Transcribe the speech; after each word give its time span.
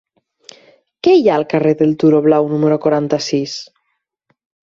Què 1.07 1.11
hi 1.17 1.27
ha 1.31 1.35
al 1.41 1.45
carrer 1.51 1.73
del 1.83 1.93
Turó 2.03 2.23
Blau 2.29 2.49
número 2.55 2.79
quaranta-sis? 2.87 3.57